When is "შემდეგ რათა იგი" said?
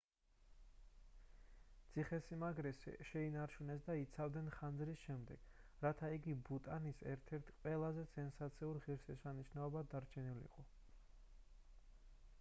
5.09-6.35